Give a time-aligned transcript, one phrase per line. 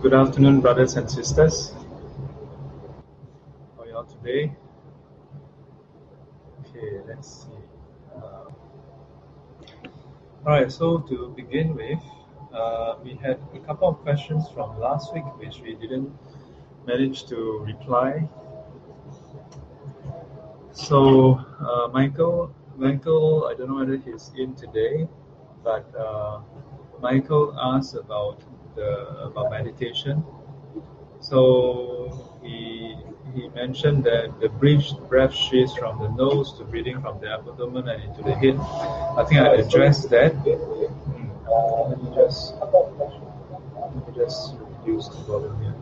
[0.00, 1.72] Good afternoon, brothers and sisters.
[3.76, 4.52] How are you all today?
[6.60, 7.58] Okay, let's see.
[8.14, 8.44] Uh,
[10.46, 11.98] all right, so to begin with,
[12.54, 16.16] uh, we had a couple of questions from last week which we didn't
[16.86, 18.28] manage to reply.
[20.70, 25.08] So, uh, Michael, Michael, I don't know whether he's in today,
[25.64, 26.38] but uh,
[27.00, 28.44] Michael asked about
[28.74, 30.24] the about meditation.
[31.20, 32.96] So he
[33.34, 37.88] he mentioned that the brief breath shifts from the nose to breathing from the abdomen
[37.88, 38.58] and into the head.
[39.18, 40.32] I think I addressed that.
[40.32, 41.90] Hmm.
[41.90, 45.74] Let me just let me just reduce the volume here.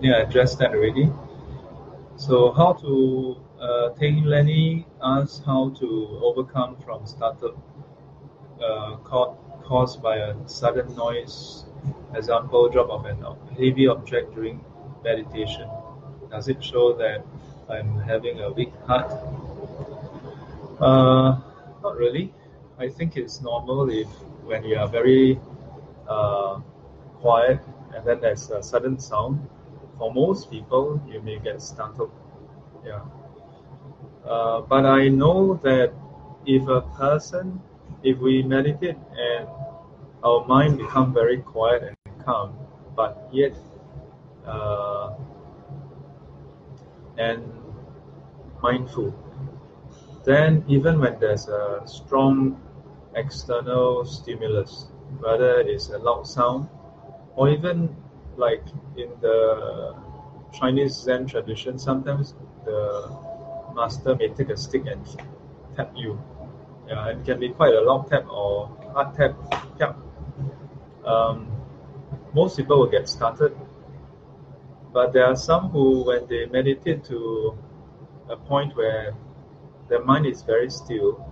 [0.00, 1.10] Yeah, I addressed that already.
[2.16, 7.60] So how to uh, Teng Lenny asked how to overcome from startled
[8.62, 8.96] uh,
[9.64, 11.64] caused by a sudden noise,
[12.14, 13.14] example, drop of a
[13.54, 14.64] heavy object during
[15.02, 15.68] meditation?
[16.30, 17.24] Does it show that
[17.68, 19.12] I'm having a weak heart?
[20.80, 21.40] Uh,
[21.82, 22.32] not really.
[22.78, 24.08] I think it's normal if
[24.44, 25.40] when you are very
[26.08, 26.60] uh,
[27.20, 27.60] quiet
[27.94, 29.48] and then there's a sudden sound.
[29.98, 32.10] For most people, you may get startled.
[32.84, 33.00] Yeah.
[34.26, 35.92] Uh, but I know that
[36.46, 37.62] if a person
[38.04, 39.48] if we meditate and
[40.22, 42.56] our mind become very quiet and calm,
[42.94, 43.56] but yet
[44.46, 45.14] uh,
[47.16, 47.42] and
[48.62, 49.12] mindful,
[50.24, 52.60] then even when there's a strong
[53.14, 54.88] external stimulus,
[55.20, 56.68] whether it's a loud sound
[57.36, 57.94] or even
[58.36, 58.64] like
[58.96, 59.94] in the
[60.52, 63.10] Chinese Zen tradition, sometimes the
[63.74, 65.04] master may take a stick and
[65.76, 66.18] tap you
[66.88, 69.34] yeah, it can be quite a long tap or hard tap.
[69.80, 69.94] Yeah.
[71.04, 71.50] Um,
[72.34, 73.56] most people will get started,
[74.92, 77.56] but there are some who, when they meditate to
[78.28, 79.14] a point where
[79.88, 81.30] their mind is very still,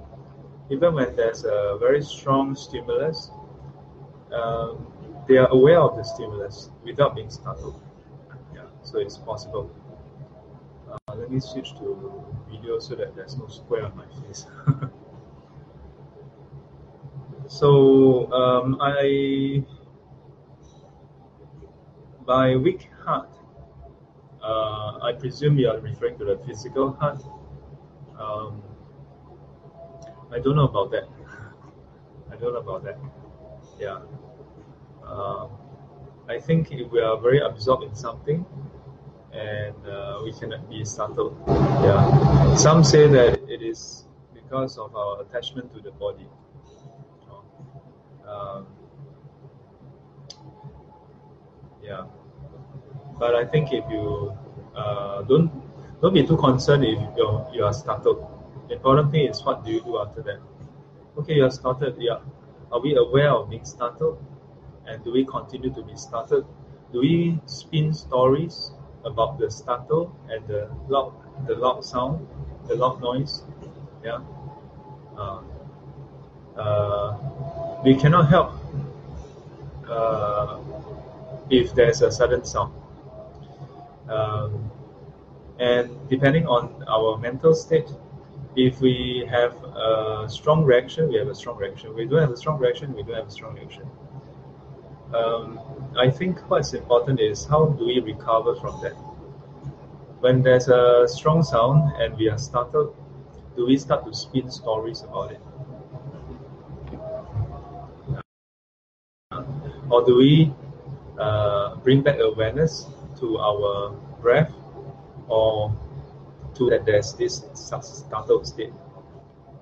[0.71, 3.31] even when there's a very strong stimulus,
[4.33, 4.87] um,
[5.29, 7.81] they are aware of the stimulus without being startled.
[8.55, 9.71] Yeah, so it's possible.
[10.91, 14.47] Uh, let me switch to video so that there's no square on my face.
[17.53, 19.63] So um, I,
[22.27, 23.29] by weak heart,
[24.43, 27.23] uh, I presume you are referring to the physical heart.
[28.19, 28.63] Um,
[30.33, 31.09] I don't know about that.
[32.33, 32.99] I don't know about that.
[33.79, 34.01] Yeah.
[35.07, 35.51] Um,
[36.31, 38.47] I think if we are very absorbed in something,
[39.35, 41.37] and uh, we cannot be startled.
[41.47, 42.57] Yeah.
[42.57, 46.27] Some say that it is because of our attachment to the body.
[48.33, 48.67] Um,
[51.83, 52.05] yeah,
[53.19, 54.37] but I think if you
[54.75, 55.51] uh, don't
[56.01, 58.27] don't be too concerned if you you are startled.
[58.69, 60.41] The important thing is what do you do after that.
[61.19, 61.97] Okay, you are startled.
[62.01, 62.21] Yeah,
[62.71, 64.19] are we aware of being startled,
[64.87, 66.47] and do we continue to be startled?
[66.93, 68.73] Do we spin stories
[69.05, 71.13] about the startle and the loud
[71.47, 72.27] the loud sound,
[72.67, 73.45] the loud noise?
[74.05, 74.21] Yeah.
[75.17, 75.43] Uh,
[76.57, 77.19] uh,
[77.85, 78.53] we cannot help
[79.89, 80.59] uh,
[81.51, 82.73] if there's a sudden sound.
[84.09, 84.71] Um,
[85.59, 87.89] and depending on our mental state,
[88.57, 91.95] if we have a strong reaction, we have a strong reaction.
[91.95, 93.89] We don't have a strong reaction, we don't have a strong reaction.
[95.15, 95.61] Um,
[95.97, 98.95] I think what's important is how do we recover from that?
[100.21, 102.95] When there's a strong sound and we are startled,
[103.57, 105.41] do we start to spin stories about it?
[109.93, 110.51] Or do we
[111.19, 112.87] uh, bring back awareness
[113.21, 113.93] to our
[114.23, 114.51] breath
[115.29, 115.71] or
[116.55, 118.73] to that there's this startled state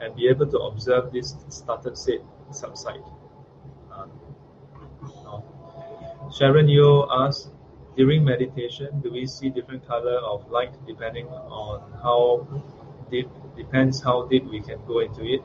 [0.00, 3.02] and be able to observe this startled state subside.
[3.92, 4.06] Uh,
[6.32, 7.50] Sharon Yo asked,
[7.96, 12.46] during meditation, do we see different color of light depending on how
[13.10, 15.42] deep, depends how deep we can go into it?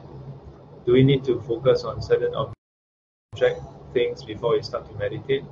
[0.86, 3.60] Do we need to focus on certain object
[3.96, 5.44] things before you start to meditate.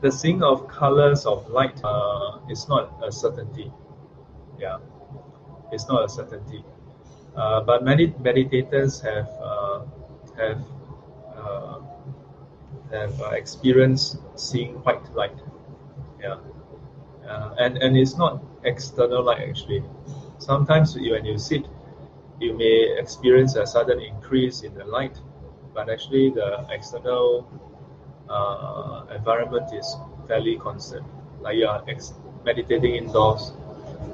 [0.00, 3.70] The seeing of colors of light uh, is not a certainty.
[4.58, 4.78] Yeah,
[5.70, 6.64] it's not a certainty.
[7.36, 9.80] Uh, but many meditators have uh,
[10.40, 10.62] have
[11.36, 11.78] uh,
[12.90, 15.38] have uh, experienced seeing white light.
[16.20, 16.38] Yeah,
[17.28, 19.82] uh, and and it's not external light actually.
[20.38, 21.66] Sometimes when you sit
[22.40, 25.18] you may experience a sudden increase in the light,
[25.74, 27.48] but actually the external
[28.28, 29.96] uh, environment is
[30.28, 31.04] fairly constant.
[31.40, 33.52] Like you are ex- meditating indoors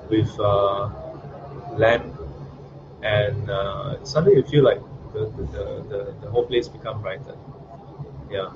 [0.09, 0.91] with uh,
[1.73, 2.15] lamp,
[3.03, 4.81] and uh, suddenly you feel like
[5.13, 7.37] the, the, the, the, whole place become brighter.
[8.31, 8.51] Yeah.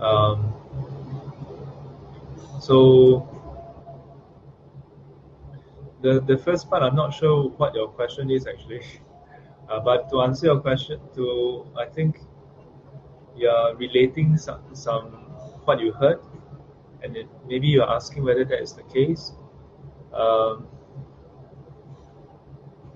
[0.00, 0.52] Um,
[2.60, 3.35] so
[6.06, 8.82] the the first part, I'm not sure what your question is actually,
[9.68, 12.20] uh, but to answer your question, to I think
[13.36, 15.06] you're relating some, some
[15.66, 16.20] what you heard,
[17.02, 19.32] and it, maybe you're asking whether that is the case.
[20.12, 20.68] Um,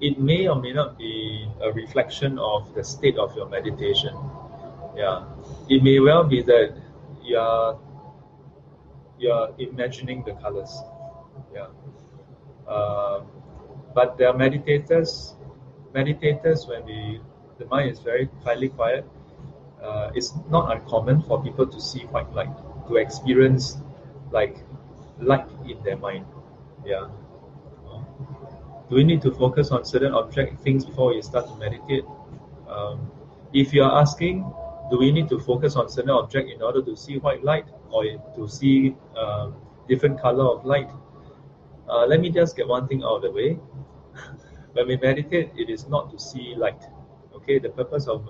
[0.01, 4.15] it may or may not be a reflection of the state of your meditation.
[4.97, 5.25] Yeah,
[5.69, 6.81] it may well be that
[7.23, 7.79] you're
[9.19, 10.73] you're imagining the colors.
[11.53, 11.67] Yeah,
[12.71, 13.21] uh,
[13.95, 15.35] but there are meditators.
[15.93, 17.21] Meditators, when we
[17.59, 19.05] the mind is very highly quiet,
[19.83, 22.55] uh, it's not uncommon for people to see white light,
[22.89, 23.77] to experience
[24.31, 24.57] like
[25.19, 26.27] light in their mind.
[26.85, 27.09] Yeah.
[28.89, 32.05] Do we need to focus on certain object things before we start to meditate?
[32.69, 33.11] Um,
[33.53, 34.43] if you are asking,
[34.91, 38.05] do we need to focus on certain object in order to see white light or
[38.35, 39.51] to see uh,
[39.89, 40.91] different color of light?
[41.91, 43.59] Uh, let me just get one thing out of the way.
[44.75, 46.85] when we meditate, it is not to see light.
[47.35, 48.25] Okay, the purpose of